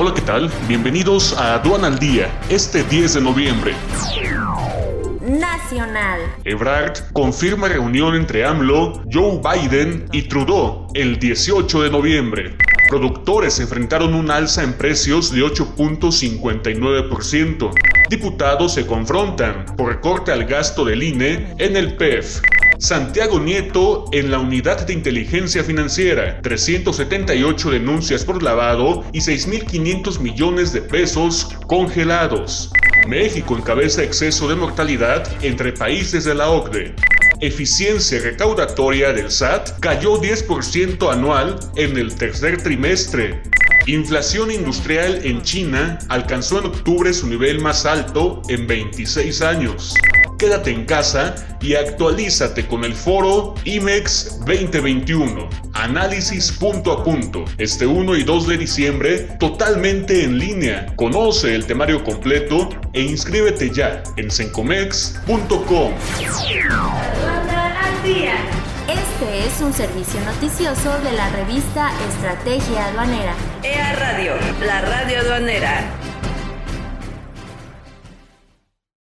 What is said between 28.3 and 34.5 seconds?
lavado y 6.500 millones de pesos congelados. México encabeza exceso